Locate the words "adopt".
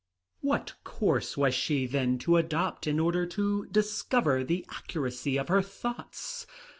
2.37-2.87